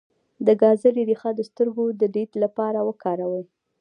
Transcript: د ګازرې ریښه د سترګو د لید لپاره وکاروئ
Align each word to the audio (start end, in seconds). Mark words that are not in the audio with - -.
د 0.45 0.47
ګازرې 0.61 1.03
ریښه 1.09 1.31
د 1.35 1.41
سترګو 1.49 1.85
د 1.99 2.01
لید 2.15 2.31
لپاره 2.43 2.79
وکاروئ 2.87 3.45